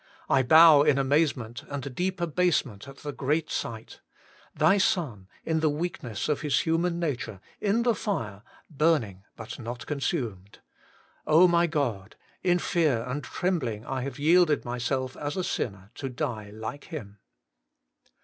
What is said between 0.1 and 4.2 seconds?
I bow in amazement and deep abasement at the great sight: